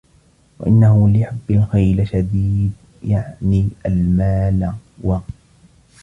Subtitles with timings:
[0.59, 2.71] وَإِنَّهُ لِحُبِّ الْخَيْرِ لَشَدِيدٍ
[3.03, 5.17] يَعْنِي الْمَالَ وَ